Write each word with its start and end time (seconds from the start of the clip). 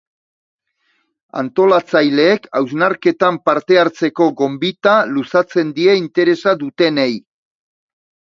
Antolatzaileek 1.41 2.47
hausnarketan 2.59 3.37
parte 3.51 3.77
hartzeko 3.83 4.27
gonbita 4.41 4.95
luzatzen 5.13 5.71
die 5.77 5.95
interesa 6.01 6.57
dutenei. 6.65 7.09